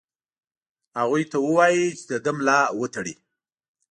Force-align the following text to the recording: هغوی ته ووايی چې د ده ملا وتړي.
هغوی 0.99 1.23
ته 1.31 1.37
ووايی 1.45 1.85
چې 1.97 2.05
د 2.11 2.13
ده 2.23 2.31
ملا 2.37 2.61
وتړي. 2.79 3.15